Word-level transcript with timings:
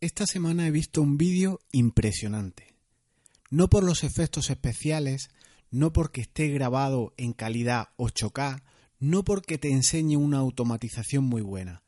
Esta 0.00 0.26
semana 0.26 0.66
he 0.66 0.70
visto 0.70 1.00
un 1.00 1.16
vídeo 1.16 1.60
impresionante. 1.72 2.74
No 3.48 3.68
por 3.68 3.82
los 3.82 4.04
efectos 4.04 4.50
especiales, 4.50 5.30
no 5.70 5.94
porque 5.94 6.20
esté 6.20 6.48
grabado 6.48 7.14
en 7.16 7.32
calidad 7.32 7.88
8K, 7.96 8.62
no 8.98 9.24
porque 9.24 9.56
te 9.56 9.70
enseñe 9.70 10.18
una 10.18 10.36
automatización 10.36 11.24
muy 11.24 11.40
buena. 11.40 11.82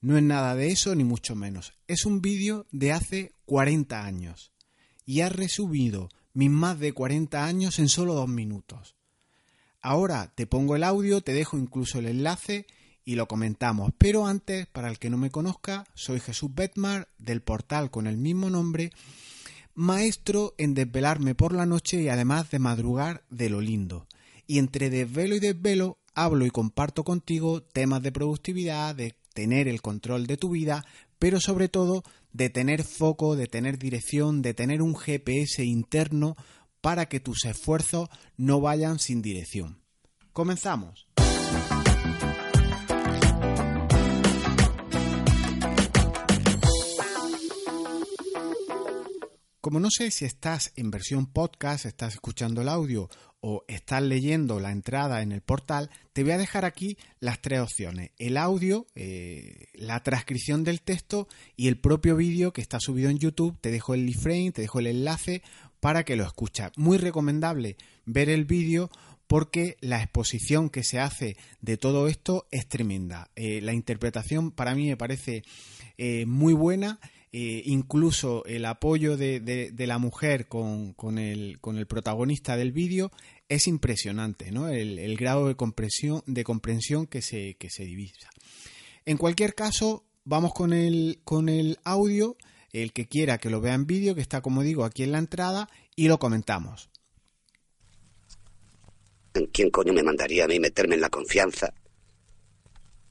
No 0.00 0.16
es 0.16 0.22
nada 0.22 0.54
de 0.54 0.68
eso 0.68 0.94
ni 0.94 1.04
mucho 1.04 1.36
menos. 1.36 1.74
Es 1.86 2.06
un 2.06 2.22
vídeo 2.22 2.66
de 2.72 2.92
hace 2.92 3.32
40 3.44 4.06
años 4.06 4.52
y 5.04 5.20
ha 5.20 5.28
resumido 5.28 6.08
mis 6.32 6.50
más 6.50 6.78
de 6.78 6.94
40 6.94 7.44
años 7.44 7.78
en 7.78 7.90
solo 7.90 8.14
dos 8.14 8.28
minutos. 8.28 8.96
Ahora 9.82 10.32
te 10.34 10.46
pongo 10.46 10.76
el 10.76 10.82
audio, 10.82 11.20
te 11.20 11.34
dejo 11.34 11.58
incluso 11.58 11.98
el 11.98 12.06
enlace 12.06 12.66
y 13.04 13.14
lo 13.14 13.28
comentamos. 13.28 13.92
Pero 13.98 14.26
antes, 14.26 14.66
para 14.66 14.88
el 14.88 14.98
que 14.98 15.10
no 15.10 15.18
me 15.18 15.30
conozca, 15.30 15.86
soy 15.94 16.20
Jesús 16.20 16.54
Betmar 16.54 17.08
del 17.18 17.42
portal 17.42 17.90
con 17.90 18.06
el 18.06 18.16
mismo 18.16 18.50
nombre, 18.50 18.90
maestro 19.74 20.54
en 20.58 20.74
desvelarme 20.74 21.34
por 21.34 21.52
la 21.52 21.66
noche 21.66 22.00
y 22.02 22.08
además 22.08 22.50
de 22.50 22.58
madrugar 22.58 23.24
de 23.30 23.50
lo 23.50 23.60
lindo. 23.60 24.06
Y 24.46 24.58
entre 24.58 24.90
desvelo 24.90 25.36
y 25.36 25.40
desvelo 25.40 25.98
hablo 26.14 26.46
y 26.46 26.50
comparto 26.50 27.04
contigo 27.04 27.62
temas 27.62 28.02
de 28.02 28.12
productividad, 28.12 28.94
de 28.94 29.16
tener 29.34 29.68
el 29.68 29.82
control 29.82 30.26
de 30.26 30.36
tu 30.36 30.50
vida, 30.50 30.84
pero 31.18 31.40
sobre 31.40 31.68
todo 31.68 32.04
de 32.32 32.50
tener 32.50 32.84
foco, 32.84 33.36
de 33.36 33.46
tener 33.46 33.78
dirección, 33.78 34.42
de 34.42 34.54
tener 34.54 34.82
un 34.82 34.96
GPS 34.96 35.64
interno 35.64 36.36
para 36.80 37.06
que 37.06 37.20
tus 37.20 37.44
esfuerzos 37.44 38.08
no 38.36 38.60
vayan 38.60 38.98
sin 38.98 39.22
dirección. 39.22 39.80
Comenzamos. 40.32 41.06
Como 49.64 49.80
no 49.80 49.88
sé 49.90 50.10
si 50.10 50.26
estás 50.26 50.74
en 50.76 50.90
versión 50.90 51.24
podcast, 51.24 51.86
estás 51.86 52.12
escuchando 52.12 52.60
el 52.60 52.68
audio 52.68 53.08
o 53.40 53.64
estás 53.66 54.02
leyendo 54.02 54.60
la 54.60 54.70
entrada 54.70 55.22
en 55.22 55.32
el 55.32 55.40
portal, 55.40 55.88
te 56.12 56.22
voy 56.22 56.32
a 56.32 56.36
dejar 56.36 56.66
aquí 56.66 56.98
las 57.18 57.40
tres 57.40 57.60
opciones. 57.60 58.10
El 58.18 58.36
audio, 58.36 58.86
eh, 58.94 59.68
la 59.72 60.02
transcripción 60.02 60.64
del 60.64 60.82
texto 60.82 61.28
y 61.56 61.68
el 61.68 61.78
propio 61.78 62.14
vídeo 62.14 62.52
que 62.52 62.60
está 62.60 62.78
subido 62.78 63.08
en 63.08 63.18
YouTube. 63.18 63.56
Te 63.58 63.70
dejo 63.70 63.94
el 63.94 64.14
frame, 64.14 64.52
te 64.52 64.60
dejo 64.60 64.80
el 64.80 64.86
enlace 64.86 65.40
para 65.80 66.04
que 66.04 66.16
lo 66.16 66.24
escuches. 66.24 66.68
Muy 66.76 66.98
recomendable 66.98 67.78
ver 68.04 68.28
el 68.28 68.44
vídeo 68.44 68.90
porque 69.26 69.78
la 69.80 70.02
exposición 70.02 70.68
que 70.68 70.84
se 70.84 71.00
hace 71.00 71.38
de 71.62 71.78
todo 71.78 72.08
esto 72.08 72.46
es 72.50 72.68
tremenda. 72.68 73.30
Eh, 73.34 73.62
la 73.62 73.72
interpretación 73.72 74.50
para 74.50 74.74
mí 74.74 74.88
me 74.88 74.98
parece 74.98 75.42
eh, 75.96 76.26
muy 76.26 76.52
buena 76.52 77.00
eh, 77.36 77.64
incluso 77.66 78.44
el 78.44 78.64
apoyo 78.64 79.16
de, 79.16 79.74
la 79.76 79.98
mujer 79.98 80.46
con, 80.46 80.94
el, 81.18 81.58
protagonista 81.88 82.56
del 82.56 82.70
vídeo 82.70 83.10
es 83.48 83.66
impresionante, 83.66 84.52
¿no? 84.52 84.68
El, 84.68 85.16
grado 85.16 85.48
de 85.48 85.56
comprensión, 85.56 86.22
de 86.26 86.44
comprensión 86.44 87.08
que, 87.08 87.22
se, 87.22 87.56
que 87.56 87.70
se 87.70 87.86
divisa. 87.86 88.30
En 89.04 89.16
cualquier 89.16 89.56
caso, 89.56 90.04
vamos 90.22 90.54
con 90.54 90.72
el, 90.72 91.22
con 91.24 91.48
el 91.48 91.80
audio, 91.82 92.36
el 92.72 92.92
que 92.92 93.08
quiera 93.08 93.38
que 93.38 93.50
lo 93.50 93.60
vea 93.60 93.74
en 93.74 93.88
vídeo, 93.88 94.14
que 94.14 94.20
está, 94.20 94.40
como 94.40 94.62
digo, 94.62 94.84
aquí 94.84 95.02
en 95.02 95.10
la 95.10 95.18
entrada, 95.18 95.68
y 95.96 96.06
lo 96.06 96.20
comentamos. 96.20 96.88
¿Quién 99.52 99.70
coño 99.70 99.92
me 99.92 100.04
mandaría 100.04 100.44
a 100.44 100.46
mí 100.46 100.60
meterme 100.60 100.94
en 100.94 101.00
la 101.00 101.10
confianza? 101.10 101.74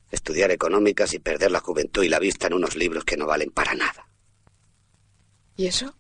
Estudiar 0.09 0.49
económicas 0.51 1.13
y 1.13 1.19
perder 1.19 1.51
la 1.51 1.59
juventud 1.59 2.03
y 2.03 2.07
la 2.07 2.19
vista 2.19 2.47
en 2.47 2.53
unos 2.53 2.77
libros 2.77 3.03
que 3.03 3.17
no 3.17 3.27
valen 3.27 3.49
para 3.49 3.73
nada. 3.75 4.07
¿Y 5.55 5.67
eso? 5.67 5.93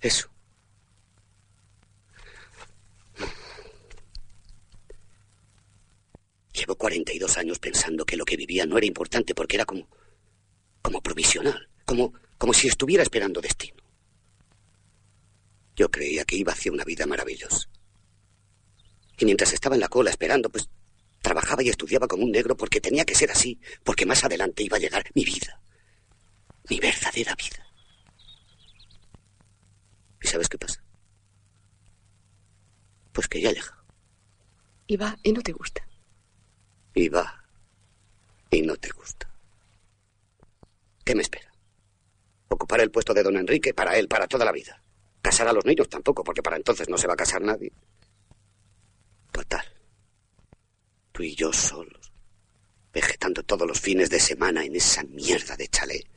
Eso. 0.00 0.28
Llevo 6.52 6.76
42 6.76 7.36
años 7.38 7.58
pensando 7.58 8.04
que 8.04 8.16
lo 8.16 8.24
que 8.24 8.36
vivía 8.36 8.66
no 8.66 8.76
era 8.76 8.86
importante 8.86 9.34
porque 9.34 9.56
era 9.56 9.64
como. 9.64 9.88
como 10.82 11.00
provisional, 11.00 11.68
como, 11.84 12.12
como 12.38 12.52
si 12.52 12.68
estuviera 12.68 13.02
esperando 13.02 13.40
destino. 13.40 13.82
Yo 15.74 15.90
creía 15.90 16.24
que 16.24 16.36
iba 16.36 16.52
hacia 16.52 16.72
una 16.72 16.84
vida 16.84 17.06
maravillosa. 17.06 17.68
Y 19.18 19.24
mientras 19.24 19.52
estaba 19.52 19.74
en 19.74 19.80
la 19.80 19.88
cola 19.88 20.10
esperando, 20.10 20.50
pues 20.50 20.68
trabajaba 21.22 21.62
y 21.62 21.70
estudiaba 21.70 22.06
como 22.06 22.24
un 22.24 22.30
negro 22.30 22.56
porque 22.56 22.80
tenía 22.80 23.04
que 23.04 23.14
ser 23.14 23.30
así, 23.30 23.58
porque 23.82 24.06
más 24.06 24.22
adelante 24.24 24.62
iba 24.62 24.76
a 24.76 24.80
llegar 24.80 25.04
mi 25.14 25.24
vida 25.24 25.60
mi 26.68 26.80
verdadera 26.80 27.34
vida. 27.34 27.66
¿Y 30.22 30.26
sabes 30.26 30.48
qué 30.48 30.58
pasa? 30.58 30.82
Pues 33.12 33.28
que 33.28 33.40
ya 33.40 33.52
llega. 33.52 33.76
Y 34.86 34.96
va 34.96 35.16
y 35.22 35.32
no 35.32 35.42
te 35.42 35.52
gusta. 35.52 35.86
Y 36.94 37.08
va 37.08 37.44
y 38.50 38.62
no 38.62 38.76
te 38.76 38.90
gusta. 38.90 39.28
¿Qué 41.04 41.14
me 41.14 41.22
espera? 41.22 41.52
Ocupar 42.48 42.80
el 42.80 42.90
puesto 42.90 43.12
de 43.14 43.22
don 43.22 43.36
Enrique 43.36 43.74
para 43.74 43.96
él, 43.96 44.08
para 44.08 44.26
toda 44.26 44.44
la 44.44 44.52
vida. 44.52 44.80
Casar 45.22 45.48
a 45.48 45.52
los 45.52 45.64
niños 45.64 45.88
tampoco, 45.88 46.22
porque 46.22 46.42
para 46.42 46.56
entonces 46.56 46.88
no 46.88 46.96
se 46.96 47.06
va 47.06 47.14
a 47.14 47.16
casar 47.16 47.42
nadie. 47.42 47.72
Total. 49.32 49.64
Tú 51.12 51.22
y 51.22 51.34
yo 51.34 51.52
solos, 51.52 52.12
vegetando 52.92 53.42
todos 53.42 53.66
los 53.66 53.80
fines 53.80 54.10
de 54.10 54.20
semana 54.20 54.64
en 54.64 54.76
esa 54.76 55.02
mierda 55.04 55.56
de 55.56 55.68
chalet 55.68 56.15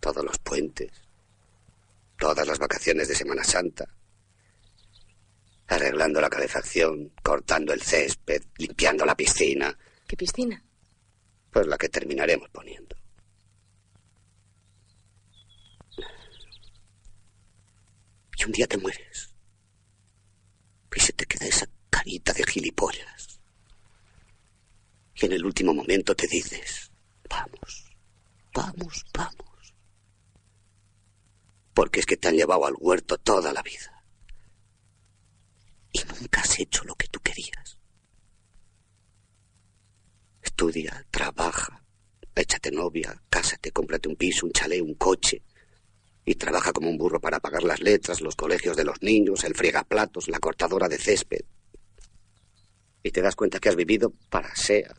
todos 0.00 0.24
los 0.24 0.38
puentes, 0.38 0.90
todas 2.18 2.46
las 2.46 2.58
vacaciones 2.58 3.06
de 3.08 3.14
Semana 3.14 3.44
Santa, 3.44 3.86
arreglando 5.68 6.20
la 6.20 6.30
calefacción, 6.30 7.12
cortando 7.22 7.72
el 7.72 7.82
césped, 7.82 8.42
limpiando 8.56 9.04
la 9.04 9.14
piscina. 9.14 9.76
¿Qué 10.06 10.16
piscina? 10.16 10.62
Pues 11.50 11.66
la 11.66 11.76
que 11.76 11.88
terminaremos 11.88 12.48
poniendo. 12.50 12.96
Y 18.36 18.44
un 18.44 18.52
día 18.52 18.66
te 18.66 18.78
mueres. 18.78 19.30
Y 20.96 21.00
se 21.00 21.12
te 21.12 21.26
queda 21.26 21.46
esa 21.46 21.68
carita 21.88 22.32
de 22.32 22.44
gilipollas. 22.44 23.40
Y 25.14 25.26
en 25.26 25.32
el 25.32 25.44
último 25.44 25.74
momento 25.74 26.16
te 26.16 26.26
dices, 26.26 26.90
vamos, 27.28 27.92
vamos, 28.54 29.04
vamos 29.12 29.49
porque 31.80 32.00
es 32.00 32.04
que 32.04 32.18
te 32.18 32.28
han 32.28 32.36
llevado 32.36 32.66
al 32.66 32.74
huerto 32.78 33.16
toda 33.16 33.54
la 33.54 33.62
vida. 33.62 34.04
Y 35.90 36.00
nunca 36.00 36.42
has 36.42 36.58
hecho 36.58 36.84
lo 36.84 36.94
que 36.94 37.08
tú 37.08 37.20
querías. 37.20 37.78
Estudia, 40.42 41.06
trabaja, 41.10 41.82
échate 42.34 42.70
novia, 42.70 43.22
cásate, 43.30 43.72
cómprate 43.72 44.10
un 44.10 44.16
piso, 44.16 44.44
un 44.44 44.52
chalet, 44.52 44.82
un 44.82 44.92
coche. 44.92 45.42
Y 46.26 46.34
trabaja 46.34 46.74
como 46.74 46.90
un 46.90 46.98
burro 46.98 47.18
para 47.18 47.40
pagar 47.40 47.62
las 47.62 47.80
letras, 47.80 48.20
los 48.20 48.36
colegios 48.36 48.76
de 48.76 48.84
los 48.84 49.00
niños, 49.00 49.42
el 49.44 49.54
fregaplatos, 49.54 50.28
la 50.28 50.38
cortadora 50.38 50.86
de 50.86 50.98
césped. 50.98 51.46
Y 53.02 53.10
te 53.10 53.22
das 53.22 53.36
cuenta 53.36 53.58
que 53.58 53.70
has 53.70 53.76
vivido 53.76 54.12
para 54.28 54.54
Sea, 54.54 54.94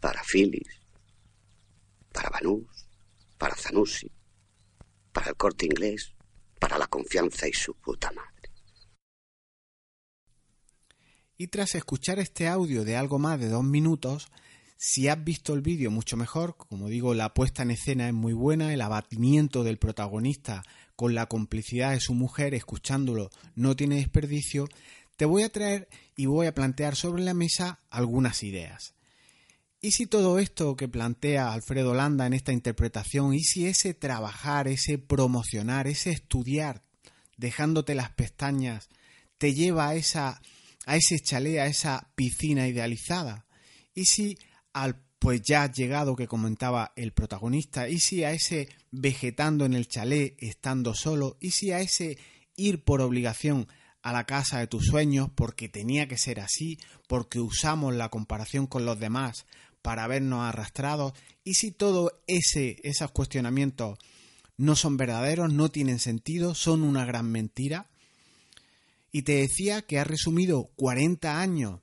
para 0.00 0.22
Phyllis, 0.22 0.80
para 2.14 2.30
Banús, 2.30 2.64
para 3.36 3.54
Zanussi, 3.54 4.10
para 5.14 5.30
el 5.30 5.36
corte 5.36 5.64
inglés, 5.64 6.12
para 6.58 6.76
la 6.76 6.88
confianza 6.88 7.48
y 7.48 7.52
su 7.54 7.72
puta 7.74 8.10
madre. 8.12 8.50
Y 11.38 11.48
tras 11.48 11.74
escuchar 11.74 12.18
este 12.18 12.48
audio 12.48 12.84
de 12.84 12.96
algo 12.96 13.18
más 13.18 13.40
de 13.40 13.48
dos 13.48 13.64
minutos, 13.64 14.28
si 14.76 15.08
has 15.08 15.22
visto 15.22 15.54
el 15.54 15.62
vídeo 15.62 15.90
mucho 15.90 16.16
mejor, 16.16 16.56
como 16.56 16.88
digo, 16.88 17.14
la 17.14 17.32
puesta 17.32 17.62
en 17.62 17.70
escena 17.70 18.08
es 18.08 18.14
muy 18.14 18.32
buena, 18.32 18.74
el 18.74 18.82
abatimiento 18.82 19.64
del 19.64 19.78
protagonista 19.78 20.62
con 20.96 21.14
la 21.14 21.26
complicidad 21.26 21.92
de 21.92 22.00
su 22.00 22.14
mujer 22.14 22.54
escuchándolo 22.54 23.30
no 23.54 23.76
tiene 23.76 23.96
desperdicio, 23.96 24.68
te 25.16 25.24
voy 25.24 25.44
a 25.44 25.48
traer 25.48 25.88
y 26.16 26.26
voy 26.26 26.46
a 26.46 26.54
plantear 26.54 26.96
sobre 26.96 27.22
la 27.22 27.34
mesa 27.34 27.80
algunas 27.88 28.42
ideas. 28.42 28.94
¿Y 29.84 29.90
si 29.90 30.06
todo 30.06 30.38
esto 30.38 30.76
que 30.76 30.88
plantea 30.88 31.52
Alfredo 31.52 31.92
Landa 31.92 32.26
en 32.26 32.32
esta 32.32 32.54
interpretación, 32.54 33.34
y 33.34 33.40
si 33.40 33.66
ese 33.66 33.92
trabajar, 33.92 34.66
ese 34.66 34.96
promocionar, 34.96 35.86
ese 35.86 36.10
estudiar, 36.10 36.82
dejándote 37.36 37.94
las 37.94 38.10
pestañas, 38.10 38.88
te 39.36 39.52
lleva 39.52 39.88
a, 39.88 39.94
esa, 39.94 40.40
a 40.86 40.96
ese 40.96 41.18
chalet, 41.18 41.58
a 41.58 41.66
esa 41.66 42.10
piscina 42.14 42.66
idealizada? 42.66 43.44
¿Y 43.94 44.06
si 44.06 44.38
al 44.72 45.02
pues 45.18 45.42
ya 45.46 45.70
llegado 45.70 46.16
que 46.16 46.28
comentaba 46.28 46.94
el 46.96 47.12
protagonista, 47.12 47.86
y 47.90 47.98
si 48.00 48.24
a 48.24 48.32
ese 48.32 48.70
vegetando 48.90 49.66
en 49.66 49.74
el 49.74 49.86
chalet 49.86 50.34
estando 50.38 50.94
solo, 50.94 51.36
y 51.40 51.50
si 51.50 51.72
a 51.72 51.80
ese 51.80 52.16
ir 52.56 52.84
por 52.84 53.02
obligación 53.02 53.68
a 54.00 54.12
la 54.12 54.24
casa 54.24 54.60
de 54.60 54.66
tus 54.66 54.86
sueños 54.86 55.30
porque 55.34 55.68
tenía 55.68 56.08
que 56.08 56.16
ser 56.16 56.40
así, 56.40 56.78
porque 57.06 57.40
usamos 57.40 57.94
la 57.94 58.08
comparación 58.08 58.66
con 58.66 58.86
los 58.86 58.98
demás 58.98 59.44
para 59.84 60.06
vernos 60.06 60.40
arrastrados 60.40 61.12
y 61.44 61.56
si 61.56 61.70
todos 61.70 62.10
ese, 62.26 62.78
esos 62.84 63.10
cuestionamientos 63.10 63.98
no 64.56 64.76
son 64.76 64.96
verdaderos, 64.96 65.52
no 65.52 65.68
tienen 65.68 65.98
sentido, 65.98 66.54
son 66.54 66.82
una 66.82 67.04
gran 67.04 67.30
mentira. 67.30 67.90
Y 69.12 69.22
te 69.22 69.32
decía 69.34 69.82
que 69.82 69.98
ha 69.98 70.04
resumido 70.04 70.70
40 70.76 71.38
años 71.38 71.80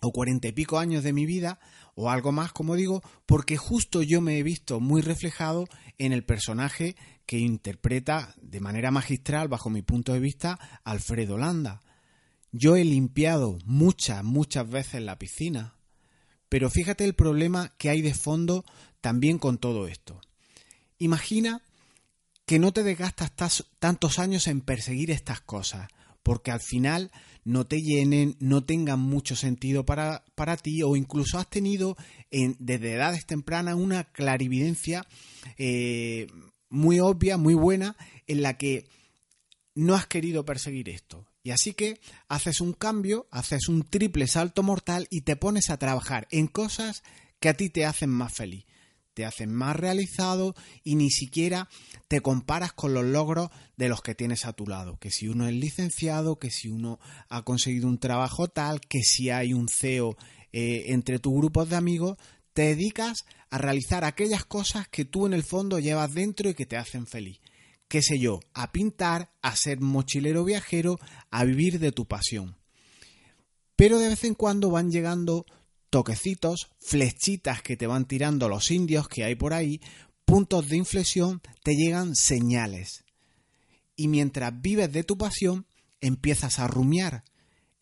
o 0.00 0.10
40 0.10 0.48
y 0.48 0.52
pico 0.52 0.78
años 0.78 1.04
de 1.04 1.12
mi 1.12 1.26
vida 1.26 1.60
o 1.94 2.08
algo 2.08 2.32
más, 2.32 2.52
como 2.52 2.76
digo, 2.76 3.02
porque 3.26 3.58
justo 3.58 4.00
yo 4.00 4.22
me 4.22 4.38
he 4.38 4.42
visto 4.42 4.80
muy 4.80 5.02
reflejado 5.02 5.66
en 5.98 6.14
el 6.14 6.24
personaje 6.24 6.96
que 7.26 7.38
interpreta 7.38 8.34
de 8.40 8.60
manera 8.60 8.90
magistral, 8.90 9.48
bajo 9.48 9.68
mi 9.68 9.82
punto 9.82 10.14
de 10.14 10.20
vista, 10.20 10.80
Alfredo 10.82 11.36
Landa. 11.36 11.82
Yo 12.52 12.76
he 12.76 12.84
limpiado 12.86 13.58
muchas, 13.66 14.24
muchas 14.24 14.70
veces 14.70 15.02
la 15.02 15.18
piscina, 15.18 15.74
pero 16.48 16.70
fíjate 16.70 17.04
el 17.04 17.14
problema 17.14 17.74
que 17.78 17.90
hay 17.90 18.02
de 18.02 18.14
fondo 18.14 18.64
también 19.00 19.38
con 19.38 19.58
todo 19.58 19.86
esto. 19.86 20.20
Imagina 20.98 21.62
que 22.46 22.58
no 22.58 22.72
te 22.72 22.82
desgastas 22.82 23.66
tantos 23.78 24.18
años 24.18 24.46
en 24.46 24.62
perseguir 24.62 25.10
estas 25.10 25.40
cosas, 25.40 25.88
porque 26.22 26.50
al 26.50 26.60
final 26.60 27.10
no 27.44 27.66
te 27.66 27.80
llenen, 27.80 28.36
no 28.40 28.64
tengan 28.64 29.00
mucho 29.00 29.36
sentido 29.36 29.84
para, 29.84 30.24
para 30.34 30.56
ti 30.56 30.82
o 30.82 30.96
incluso 30.96 31.38
has 31.38 31.48
tenido 31.48 31.96
en, 32.30 32.56
desde 32.58 32.94
edades 32.94 33.26
tempranas 33.26 33.74
una 33.74 34.04
clarividencia 34.04 35.06
eh, 35.56 36.26
muy 36.68 37.00
obvia, 37.00 37.36
muy 37.36 37.54
buena, 37.54 37.96
en 38.26 38.42
la 38.42 38.56
que 38.58 38.86
no 39.74 39.94
has 39.94 40.06
querido 40.06 40.44
perseguir 40.44 40.88
esto. 40.88 41.27
Y 41.48 41.50
así 41.50 41.72
que 41.72 41.98
haces 42.28 42.60
un 42.60 42.74
cambio, 42.74 43.26
haces 43.30 43.70
un 43.70 43.82
triple 43.82 44.26
salto 44.26 44.62
mortal 44.62 45.06
y 45.08 45.22
te 45.22 45.34
pones 45.34 45.70
a 45.70 45.78
trabajar 45.78 46.28
en 46.30 46.46
cosas 46.46 47.02
que 47.40 47.48
a 47.48 47.54
ti 47.54 47.70
te 47.70 47.86
hacen 47.86 48.10
más 48.10 48.34
feliz 48.34 48.66
te 49.14 49.24
hacen 49.24 49.52
más 49.52 49.74
realizado 49.74 50.54
y 50.84 50.94
ni 50.94 51.10
siquiera 51.10 51.68
te 52.06 52.20
comparas 52.20 52.72
con 52.72 52.94
los 52.94 53.04
logros 53.04 53.48
de 53.76 53.88
los 53.88 54.00
que 54.00 54.14
tienes 54.14 54.44
a 54.44 54.52
tu 54.52 54.64
lado. 54.64 54.96
Que 55.00 55.10
si 55.10 55.26
uno 55.26 55.48
es 55.48 55.54
licenciado, 55.54 56.38
que 56.38 56.52
si 56.52 56.68
uno 56.68 57.00
ha 57.28 57.42
conseguido 57.42 57.88
un 57.88 57.98
trabajo 57.98 58.46
tal, 58.46 58.80
que 58.80 59.00
si 59.02 59.30
hay 59.30 59.54
un 59.54 59.68
CEO 59.68 60.16
eh, 60.52 60.84
entre 60.92 61.18
tus 61.18 61.34
grupos 61.34 61.68
de 61.68 61.74
amigos, 61.74 62.16
te 62.52 62.62
dedicas 62.62 63.24
a 63.50 63.58
realizar 63.58 64.04
aquellas 64.04 64.44
cosas 64.44 64.86
que 64.86 65.04
tú 65.04 65.26
en 65.26 65.32
el 65.32 65.42
fondo 65.42 65.80
llevas 65.80 66.14
dentro 66.14 66.50
y 66.50 66.54
que 66.54 66.66
te 66.66 66.76
hacen 66.76 67.08
feliz. 67.08 67.40
Qué 67.88 68.02
sé 68.02 68.18
yo, 68.18 68.40
a 68.52 68.70
pintar, 68.70 69.32
a 69.40 69.56
ser 69.56 69.80
mochilero 69.80 70.44
viajero, 70.44 70.98
a 71.30 71.44
vivir 71.44 71.78
de 71.78 71.90
tu 71.90 72.06
pasión. 72.06 72.56
Pero 73.76 73.98
de 73.98 74.08
vez 74.08 74.24
en 74.24 74.34
cuando 74.34 74.70
van 74.70 74.90
llegando 74.90 75.46
toquecitos, 75.88 76.70
flechitas 76.80 77.62
que 77.62 77.76
te 77.76 77.86
van 77.86 78.06
tirando 78.06 78.48
los 78.48 78.70
indios 78.70 79.08
que 79.08 79.24
hay 79.24 79.34
por 79.34 79.54
ahí, 79.54 79.80
puntos 80.24 80.68
de 80.68 80.76
inflexión, 80.76 81.40
te 81.62 81.74
llegan 81.74 82.14
señales. 82.14 83.04
Y 83.96 84.08
mientras 84.08 84.52
vives 84.60 84.92
de 84.92 85.04
tu 85.04 85.16
pasión, 85.16 85.66
empiezas 86.00 86.58
a 86.58 86.68
rumiar. 86.68 87.24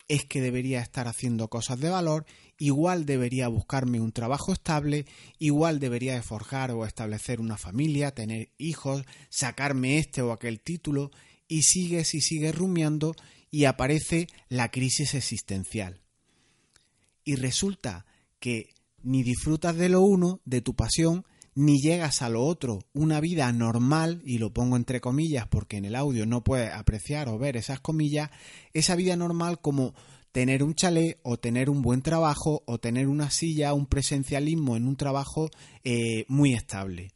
Es 0.07 0.23
que 0.23 0.39
debería 0.39 0.79
estar 0.79 1.09
haciendo 1.09 1.49
cosas 1.49 1.79
de 1.81 1.89
valor, 1.89 2.25
igual 2.57 3.05
debería 3.05 3.47
buscarme 3.47 3.99
un 3.99 4.11
trabajo 4.11 4.53
estable, 4.53 5.05
igual 5.39 5.79
debería 5.79 6.15
de 6.15 6.21
forjar 6.21 6.71
o 6.71 6.85
establecer 6.85 7.39
una 7.39 7.57
familia, 7.57 8.13
tener 8.13 8.49
hijos, 8.57 9.03
sacarme 9.29 9.99
este 9.99 10.21
o 10.21 10.31
aquel 10.31 10.59
título, 10.59 11.11
y 11.47 11.63
sigues 11.63 12.13
y 12.13 12.21
sigues 12.21 12.55
rumiando 12.55 13.15
y 13.49 13.65
aparece 13.65 14.27
la 14.49 14.69
crisis 14.69 15.13
existencial. 15.13 16.01
Y 17.23 17.35
resulta 17.35 18.05
que 18.39 18.73
ni 19.03 19.23
disfrutas 19.23 19.75
de 19.75 19.89
lo 19.89 20.01
uno, 20.01 20.41
de 20.45 20.61
tu 20.61 20.75
pasión, 20.75 21.25
ni 21.55 21.79
llegas 21.79 22.21
a 22.21 22.29
lo 22.29 22.43
otro, 22.45 22.79
una 22.93 23.19
vida 23.19 23.51
normal, 23.51 24.21
y 24.23 24.37
lo 24.37 24.53
pongo 24.53 24.75
entre 24.75 25.01
comillas 25.01 25.47
porque 25.47 25.77
en 25.77 25.85
el 25.85 25.95
audio 25.95 26.25
no 26.25 26.43
puedes 26.43 26.71
apreciar 26.71 27.29
o 27.29 27.39
ver 27.39 27.57
esas 27.57 27.79
comillas, 27.79 28.29
esa 28.73 28.95
vida 28.95 29.15
normal 29.15 29.59
como 29.59 29.95
tener 30.37 30.61
un 30.61 30.75
chalet 30.75 31.17
o 31.23 31.37
tener 31.37 31.67
un 31.67 31.81
buen 31.81 32.03
trabajo 32.03 32.61
o 32.67 32.77
tener 32.77 33.07
una 33.07 33.31
silla, 33.31 33.73
un 33.73 33.87
presencialismo 33.87 34.77
en 34.77 34.87
un 34.87 34.95
trabajo 34.95 35.49
eh, 35.83 36.25
muy 36.27 36.53
estable. 36.53 37.11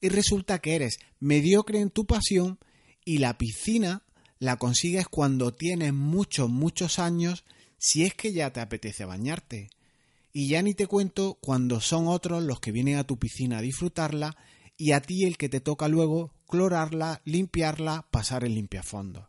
Y 0.00 0.08
resulta 0.08 0.58
que 0.58 0.74
eres 0.74 1.00
mediocre 1.18 1.80
en 1.80 1.90
tu 1.90 2.06
pasión 2.06 2.58
y 3.04 3.18
la 3.18 3.36
piscina 3.36 4.04
la 4.38 4.56
consigues 4.56 5.06
cuando 5.06 5.52
tienes 5.52 5.92
muchos, 5.92 6.48
muchos 6.48 6.98
años 6.98 7.44
si 7.76 8.04
es 8.04 8.14
que 8.14 8.32
ya 8.32 8.50
te 8.54 8.60
apetece 8.60 9.04
bañarte. 9.04 9.68
Y 10.32 10.48
ya 10.48 10.62
ni 10.62 10.72
te 10.72 10.86
cuento 10.86 11.36
cuando 11.42 11.82
son 11.82 12.08
otros 12.08 12.42
los 12.42 12.58
que 12.58 12.72
vienen 12.72 12.96
a 12.96 13.04
tu 13.04 13.18
piscina 13.18 13.58
a 13.58 13.60
disfrutarla 13.60 14.34
y 14.78 14.92
a 14.92 15.02
ti 15.02 15.26
el 15.26 15.36
que 15.36 15.50
te 15.50 15.60
toca 15.60 15.88
luego 15.88 16.32
clorarla, 16.48 17.20
limpiarla, 17.26 18.06
pasar 18.10 18.44
el 18.44 18.54
limpiafondo. 18.54 19.28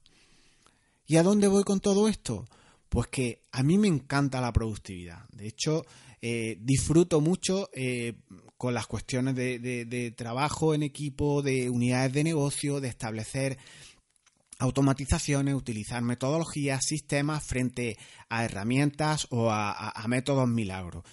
¿Y 1.07 1.18
a 1.18 1.24
dónde 1.24 1.50
voy 1.50 1.66
con 1.66 1.81
todo 1.81 2.07
esto? 2.07 2.48
Pues 2.92 3.08
que 3.08 3.42
a 3.54 3.64
mí 3.64 3.78
me 3.78 3.88
encanta 3.88 4.42
la 4.42 4.52
productividad. 4.52 5.24
De 5.32 5.48
hecho, 5.48 5.86
eh, 6.22 6.58
disfruto 6.60 7.22
mucho 7.22 7.70
eh, 7.74 8.16
con 8.58 8.74
las 8.74 8.86
cuestiones 8.86 9.34
de 9.34 10.14
trabajo 10.18 10.76
en 10.76 10.84
equipo, 10.84 11.42
de 11.42 11.70
unidades 11.70 12.12
de 12.12 12.26
negocio, 12.26 12.82
de 12.82 12.90
establecer 12.90 13.58
automatizaciones, 14.62 15.56
utilizar 15.56 16.04
metodologías, 16.04 16.86
sistemas 16.86 17.44
frente 17.44 17.98
a 18.30 18.46
herramientas 18.46 19.26
o 19.32 19.50
a, 19.50 20.06
métodos 20.08 20.48
milagros. 20.48 21.04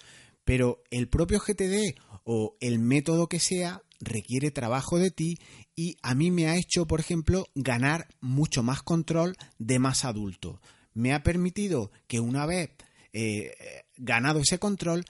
Pero 0.45 0.83
el 0.91 1.09
propio 1.09 1.39
GTD 1.39 1.95
o 2.23 2.55
el 2.59 2.79
método 2.79 3.27
que 3.27 3.39
sea 3.39 3.81
requiere 3.99 4.51
trabajo 4.51 4.99
de 4.99 5.09
ti 5.09 5.39
y 5.75 5.97
a 6.03 6.13
mí 6.13 6.29
me 6.29 6.47
ha 6.47 6.57
hecho, 6.57 6.85
por 6.85 6.99
ejemplo, 6.99 7.47
ganar 7.55 8.07
mucho 8.21 8.61
más 8.61 8.83
control 8.83 9.35
de 9.57 9.79
más 9.79 10.05
adulto. 10.05 10.61
Me 10.99 11.13
ha 11.13 11.23
permitido 11.23 11.91
que 12.07 12.19
una 12.19 12.45
vez 12.45 12.71
eh, 13.13 13.53
ganado 13.95 14.41
ese 14.41 14.59
control, 14.59 15.05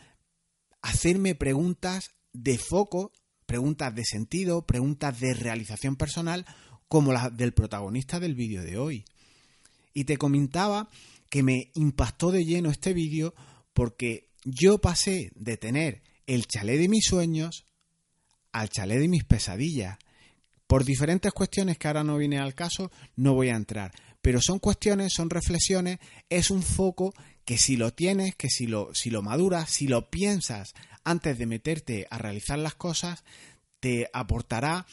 hacerme 0.84 1.34
preguntas 1.34 2.12
de 2.32 2.60
foco, 2.60 3.12
preguntas 3.48 3.96
de 3.96 4.06
sentido, 4.06 4.68
preguntas 4.68 5.20
de 5.20 5.34
realización 5.34 5.96
personal 5.96 6.46
como 6.88 7.12
la 7.12 7.32
del 7.32 7.54
protagonista 7.54 8.20
del 8.20 8.36
vídeo 8.36 8.62
de 8.62 8.78
hoy. 8.78 9.06
Y 9.92 10.04
te 10.04 10.18
comentaba 10.18 10.90
que 11.28 11.42
me 11.42 11.72
impactó 11.74 12.30
de 12.30 12.46
lleno 12.46 12.70
este 12.70 12.94
vídeo 12.94 13.34
porque 13.74 14.30
yo 14.46 14.78
pasé 14.78 15.32
de 15.34 15.58
tener 15.58 16.04
el 16.28 16.46
chalet 16.46 16.80
de 16.80 16.88
mis 16.88 17.06
sueños 17.06 17.66
al 18.52 18.70
chalet 18.70 19.00
de 19.00 19.08
mis 19.08 19.24
pesadillas. 19.24 19.98
Por 20.68 20.86
diferentes 20.86 21.32
cuestiones 21.32 21.80
que 21.80 21.88
ahora 21.88 22.04
no 22.04 22.16
viene 22.16 22.38
al 22.38 22.54
caso, 22.54 22.92
no 23.16 23.34
voy 23.34 23.50
a 23.50 23.56
entrar. 23.56 23.92
Pero 24.22 24.42
son 24.42 24.60
cuestiones, 24.60 25.14
son 25.14 25.30
reflexiones, 25.30 26.00
es 26.30 26.52
un 26.52 26.62
foco 26.62 27.14
que 27.46 27.58
si 27.58 27.78
lo 27.78 27.94
tienes, 27.94 28.36
que 28.36 28.50
si 28.50 28.68
lo, 28.68 28.94
si 28.94 29.10
lo 29.10 29.22
maduras, 29.22 29.70
si 29.70 29.88
lo 29.88 30.10
piensas 30.10 30.74
antes 31.04 31.38
de 31.38 31.46
meterte 31.46 32.08
a 32.10 32.18
realizar 32.18 32.60
las 32.60 32.76
cosas, 32.76 33.24
te 33.80 34.10
aportará 34.14 34.86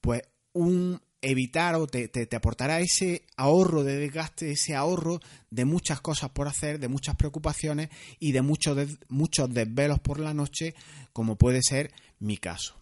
pues 0.00 0.22
un 0.52 1.00
evitar 1.22 1.74
o 1.74 1.86
te, 1.86 2.28
aportará 2.34 2.80
ese 2.80 3.22
ahorro 3.36 3.84
de 3.84 3.96
desgaste, 3.96 4.52
ese 4.52 4.74
ahorro 4.74 5.20
de 5.50 5.64
muchas 5.64 6.00
cosas 6.00 6.30
por 6.30 6.48
hacer, 6.48 6.80
de 6.80 6.88
muchas 6.88 7.16
preocupaciones 7.16 7.90
y 8.18 8.32
de 8.32 8.42
muchos, 8.42 8.78
muchos 9.08 9.52
desvelos 9.52 10.00
por 10.00 10.18
la 10.18 10.34
noche, 10.34 10.74
como 11.12 11.36
puede 11.36 11.60
ser 11.62 11.92
mi 12.18 12.38
caso. 12.38 12.79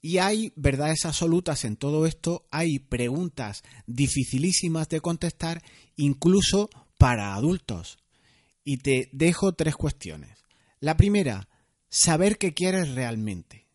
Y 0.00 0.18
hay 0.18 0.52
verdades 0.56 1.04
absolutas 1.04 1.64
en 1.64 1.76
todo 1.76 2.06
esto, 2.06 2.46
hay 2.50 2.78
preguntas 2.78 3.62
dificilísimas 3.86 4.88
de 4.88 5.00
contestar, 5.00 5.62
incluso 5.96 6.70
para 6.96 7.34
adultos. 7.34 7.98
Y 8.64 8.78
te 8.78 9.10
dejo 9.12 9.52
tres 9.52 9.76
cuestiones. 9.76 10.44
La 10.80 10.96
primera, 10.96 11.48
saber 11.90 12.38
qué 12.38 12.54
quieres 12.54 12.94
realmente. 12.94 13.66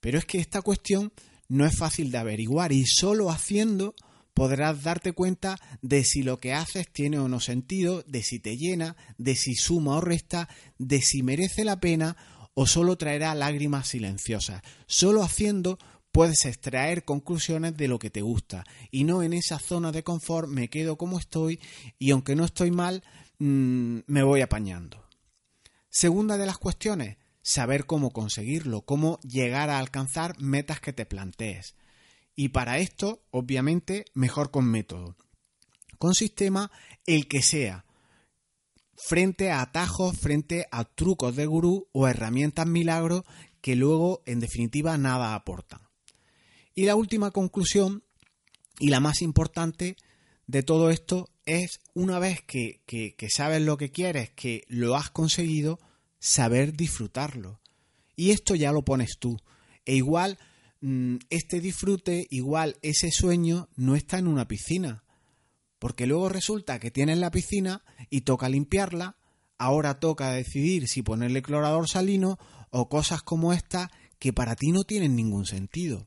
Pero 0.00 0.18
es 0.18 0.24
que 0.24 0.38
esta 0.38 0.62
cuestión 0.62 1.12
no 1.48 1.66
es 1.66 1.76
fácil 1.76 2.10
de 2.10 2.18
averiguar 2.18 2.72
y 2.72 2.84
solo 2.86 3.30
haciendo 3.30 3.94
podrás 4.34 4.82
darte 4.82 5.12
cuenta 5.12 5.58
de 5.80 6.04
si 6.04 6.22
lo 6.22 6.38
que 6.38 6.52
haces 6.52 6.92
tiene 6.92 7.18
o 7.18 7.26
no 7.26 7.40
sentido, 7.40 8.02
de 8.02 8.22
si 8.22 8.38
te 8.38 8.56
llena, 8.56 8.96
de 9.16 9.34
si 9.34 9.54
suma 9.54 9.96
o 9.96 10.00
resta, 10.00 10.48
de 10.78 11.00
si 11.00 11.22
merece 11.22 11.64
la 11.64 11.80
pena 11.80 12.16
o 12.58 12.66
solo 12.66 12.96
traerá 12.96 13.34
lágrimas 13.34 13.86
silenciosas. 13.86 14.62
Solo 14.86 15.22
haciendo 15.22 15.78
puedes 16.10 16.46
extraer 16.46 17.04
conclusiones 17.04 17.76
de 17.76 17.86
lo 17.86 17.98
que 17.98 18.08
te 18.08 18.22
gusta 18.22 18.64
y 18.90 19.04
no 19.04 19.22
en 19.22 19.34
esa 19.34 19.58
zona 19.58 19.92
de 19.92 20.02
confort 20.02 20.48
me 20.48 20.70
quedo 20.70 20.96
como 20.96 21.18
estoy 21.18 21.60
y 21.98 22.12
aunque 22.12 22.34
no 22.34 22.46
estoy 22.46 22.70
mal, 22.70 23.04
mm, 23.38 23.98
me 24.06 24.22
voy 24.22 24.40
apañando. 24.40 25.04
Segunda 25.90 26.38
de 26.38 26.46
las 26.46 26.56
cuestiones, 26.56 27.18
saber 27.42 27.84
cómo 27.84 28.10
conseguirlo, 28.10 28.86
cómo 28.86 29.20
llegar 29.20 29.68
a 29.68 29.78
alcanzar 29.78 30.40
metas 30.40 30.80
que 30.80 30.94
te 30.94 31.04
plantees. 31.04 31.76
Y 32.34 32.48
para 32.48 32.78
esto, 32.78 33.22
obviamente, 33.30 34.06
mejor 34.14 34.50
con 34.50 34.64
método. 34.64 35.16
Con 35.98 36.14
sistema, 36.14 36.70
el 37.06 37.28
que 37.28 37.42
sea. 37.42 37.85
Frente 38.96 39.50
a 39.50 39.60
atajos, 39.60 40.18
frente 40.18 40.66
a 40.70 40.84
trucos 40.84 41.36
de 41.36 41.46
gurú 41.46 41.88
o 41.92 42.08
herramientas 42.08 42.66
milagros 42.66 43.22
que 43.60 43.76
luego, 43.76 44.22
en 44.26 44.40
definitiva, 44.40 44.96
nada 44.96 45.34
aportan. 45.34 45.80
Y 46.74 46.84
la 46.84 46.94
última 46.94 47.30
conclusión, 47.30 48.04
y 48.78 48.90
la 48.90 49.00
más 49.00 49.22
importante 49.22 49.96
de 50.46 50.62
todo 50.62 50.90
esto, 50.90 51.30
es 51.46 51.80
una 51.94 52.18
vez 52.18 52.42
que, 52.42 52.80
sabes 53.28 53.62
lo 53.62 53.76
que 53.76 53.90
quieres, 53.90 54.30
que 54.30 54.64
lo 54.68 54.96
has 54.96 55.10
conseguido, 55.10 55.78
saber 56.18 56.74
disfrutarlo. 56.74 57.60
Y 58.14 58.30
esto 58.30 58.54
ya 58.54 58.72
lo 58.72 58.84
pones 58.84 59.18
tú. 59.18 59.38
E 59.84 59.94
igual, 59.94 60.38
mm, 60.80 61.16
este 61.30 61.60
disfrute, 61.60 62.26
igual 62.30 62.76
ese 62.82 63.10
sueño 63.10 63.68
no 63.76 63.96
está 63.96 64.18
en 64.18 64.26
una 64.26 64.48
piscina. 64.48 65.04
Porque 65.78 66.06
luego 66.06 66.28
resulta 66.28 66.78
que 66.78 66.90
tienes 66.90 67.18
la 67.18 67.30
piscina 67.30 67.84
y 68.10 68.22
toca 68.22 68.48
limpiarla, 68.48 69.16
ahora 69.58 70.00
toca 70.00 70.32
decidir 70.32 70.88
si 70.88 71.02
ponerle 71.02 71.42
clorador 71.42 71.88
salino 71.88 72.38
o 72.70 72.88
cosas 72.88 73.22
como 73.22 73.52
esta 73.52 73.90
que 74.18 74.32
para 74.32 74.56
ti 74.56 74.72
no 74.72 74.84
tienen 74.84 75.16
ningún 75.16 75.46
sentido. 75.46 76.04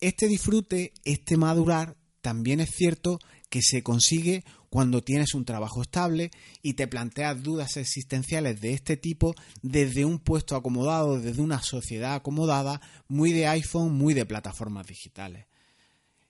Este 0.00 0.28
disfrute, 0.28 0.92
este 1.04 1.36
madurar, 1.36 1.96
también 2.20 2.60
es 2.60 2.70
cierto 2.70 3.18
que 3.48 3.62
se 3.62 3.82
consigue 3.82 4.44
cuando 4.68 5.02
tienes 5.02 5.34
un 5.34 5.44
trabajo 5.44 5.82
estable 5.82 6.30
y 6.60 6.74
te 6.74 6.86
planteas 6.86 7.42
dudas 7.42 7.76
existenciales 7.76 8.60
de 8.60 8.72
este 8.72 8.96
tipo 8.96 9.34
desde 9.62 10.04
un 10.04 10.18
puesto 10.18 10.56
acomodado, 10.56 11.18
desde 11.18 11.40
una 11.40 11.62
sociedad 11.62 12.14
acomodada, 12.14 12.80
muy 13.08 13.32
de 13.32 13.46
iPhone, 13.46 13.92
muy 13.92 14.12
de 14.12 14.26
plataformas 14.26 14.86
digitales. 14.86 15.46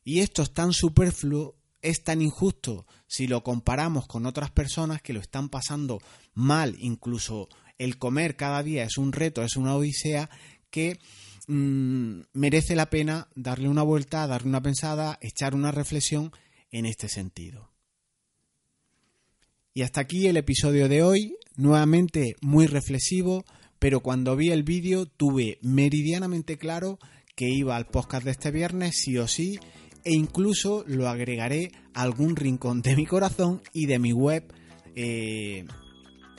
Y 0.04 0.20
esto 0.20 0.42
es 0.42 0.52
tan 0.52 0.72
superfluo, 0.72 1.56
es 1.86 2.02
tan 2.02 2.20
injusto 2.20 2.84
si 3.06 3.28
lo 3.28 3.44
comparamos 3.44 4.06
con 4.06 4.26
otras 4.26 4.50
personas 4.50 5.00
que 5.02 5.12
lo 5.12 5.20
están 5.20 5.48
pasando 5.48 6.00
mal, 6.34 6.74
incluso 6.80 7.48
el 7.78 7.96
comer 7.96 8.36
cada 8.36 8.62
día 8.64 8.82
es 8.82 8.98
un 8.98 9.12
reto, 9.12 9.42
es 9.42 9.56
una 9.56 9.76
odisea 9.76 10.28
que 10.70 10.98
mm, 11.46 12.22
merece 12.32 12.74
la 12.74 12.90
pena 12.90 13.28
darle 13.36 13.68
una 13.68 13.82
vuelta, 13.82 14.26
darle 14.26 14.48
una 14.48 14.62
pensada, 14.62 15.18
echar 15.20 15.54
una 15.54 15.70
reflexión 15.70 16.32
en 16.72 16.86
este 16.86 17.08
sentido. 17.08 17.70
Y 19.72 19.82
hasta 19.82 20.00
aquí 20.00 20.26
el 20.26 20.38
episodio 20.38 20.88
de 20.88 21.02
hoy, 21.02 21.36
nuevamente 21.54 22.34
muy 22.40 22.66
reflexivo, 22.66 23.44
pero 23.78 24.00
cuando 24.00 24.34
vi 24.34 24.50
el 24.50 24.64
vídeo 24.64 25.06
tuve 25.06 25.58
meridianamente 25.62 26.58
claro 26.58 26.98
que 27.36 27.48
iba 27.48 27.76
al 27.76 27.86
podcast 27.86 28.24
de 28.24 28.30
este 28.32 28.50
viernes 28.50 28.96
sí 28.96 29.18
o 29.18 29.28
sí 29.28 29.60
e 30.06 30.12
incluso 30.12 30.84
lo 30.86 31.08
agregaré 31.08 31.72
a 31.92 32.02
algún 32.02 32.36
rincón 32.36 32.80
de 32.80 32.94
mi 32.94 33.06
corazón 33.06 33.60
y 33.72 33.86
de 33.86 33.98
mi 33.98 34.12
web 34.12 34.44
eh, 34.94 35.66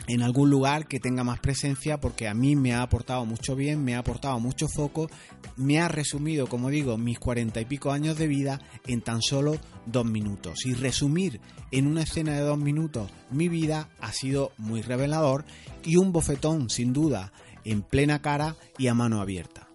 en 0.07 0.21
algún 0.21 0.49
lugar 0.49 0.87
que 0.87 1.01
tenga 1.01 1.25
más 1.25 1.41
presencia 1.41 1.99
porque 1.99 2.29
a 2.29 2.33
mí 2.33 2.55
me 2.55 2.73
ha 2.73 2.81
aportado 2.81 3.25
mucho 3.25 3.57
bien, 3.57 3.83
me 3.83 3.95
ha 3.95 3.99
aportado 3.99 4.39
mucho 4.39 4.69
foco, 4.69 5.09
me 5.57 5.81
ha 5.81 5.89
resumido, 5.89 6.47
como 6.47 6.69
digo, 6.69 6.97
mis 6.97 7.19
cuarenta 7.19 7.59
y 7.59 7.65
pico 7.65 7.91
años 7.91 8.17
de 8.17 8.27
vida 8.27 8.61
en 8.87 9.01
tan 9.01 9.21
solo 9.21 9.57
dos 9.85 10.05
minutos. 10.05 10.65
Y 10.65 10.73
resumir 10.73 11.41
en 11.71 11.87
una 11.87 12.03
escena 12.03 12.35
de 12.35 12.41
dos 12.41 12.57
minutos 12.57 13.11
mi 13.31 13.49
vida 13.49 13.89
ha 13.99 14.13
sido 14.13 14.53
muy 14.57 14.81
revelador 14.81 15.43
y 15.83 15.97
un 15.97 16.13
bofetón, 16.13 16.69
sin 16.69 16.93
duda, 16.93 17.33
en 17.65 17.81
plena 17.81 18.21
cara 18.21 18.55
y 18.77 18.87
a 18.87 18.93
mano 18.93 19.19
abierta 19.19 19.66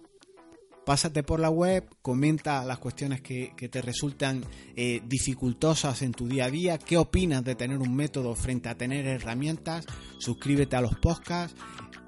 pásate 0.85 1.23
por 1.23 1.39
la 1.39 1.49
web, 1.49 1.87
comenta 2.01 2.63
las 2.65 2.79
cuestiones 2.79 3.21
que, 3.21 3.53
te 3.53 3.81
resultan 3.81 4.43
eh, 4.75 5.01
dificultosas 5.05 6.01
en 6.01 6.11
tu 6.11 6.27
día 6.27 6.45
a 6.45 6.51
día, 6.51 6.77
qué 6.77 6.97
opinas 6.97 7.43
de 7.43 7.55
tener 7.55 7.77
un 7.77 7.95
método 7.95 8.35
frente 8.35 8.69
a 8.69 8.77
tener 8.77 9.05
herramientas, 9.07 9.85
suscríbete 10.19 10.75
a 10.75 10.81
los 10.81 10.95
podcasts, 10.95 11.59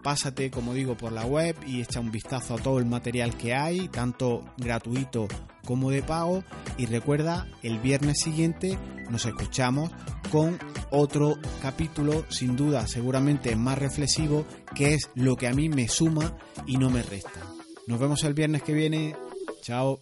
pásate, 0.03 0.51
como 0.51 0.73
digo, 0.73 0.95
por 0.95 1.11
la 1.11 1.25
web 1.25 1.55
y 1.65 1.81
echa 1.81 1.99
un 1.99 2.11
vistazo 2.11 2.55
a 2.55 2.57
todo 2.61 2.77
el 2.79 2.85
material 2.85 3.35
que 3.37 3.55
hay, 3.55 3.87
tanto 3.87 4.43
gratuito 4.57 5.27
como 5.65 5.89
de 5.89 6.03
pago, 6.03 6.43
y 6.77 6.85
recuerda, 6.85 7.47
el 7.63 7.79
viernes 7.79 8.19
siguiente 8.19 8.77
nos 9.09 9.25
escuchamos 9.25 9.91
con 10.31 10.59
otro 10.91 11.37
capítulo, 11.61 12.25
sin 12.29 12.55
duda, 12.55 12.87
seguramente 12.87 13.55
más 13.55 13.79
reflexivo, 13.79 14.45
que 14.75 14.93
es 14.93 15.09
lo 15.15 15.35
que 15.37 15.47
a 15.47 15.53
mí 15.53 15.69
me 15.69 15.87
suma 15.87 16.37
y 16.67 16.77
no 16.77 16.89
me 16.89 17.01
resta. 17.01 17.41
Nos 17.87 17.99
vemos 17.99 18.23
el 18.23 18.33
viernes 18.33 18.63
que 18.63 18.73
viene. 18.73 19.15
Chao. 19.61 19.99